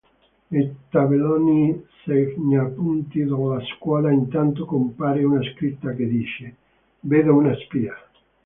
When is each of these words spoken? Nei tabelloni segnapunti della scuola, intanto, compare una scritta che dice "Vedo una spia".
Nei 0.47 0.75
tabelloni 0.89 1.85
segnapunti 2.03 3.19
della 3.23 3.59
scuola, 3.77 4.09
intanto, 4.11 4.65
compare 4.65 5.23
una 5.23 5.43
scritta 5.53 5.93
che 5.93 6.07
dice 6.07 6.55
"Vedo 7.01 7.35
una 7.35 7.53
spia". 7.55 7.93